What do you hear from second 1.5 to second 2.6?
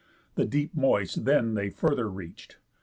They further reach'd.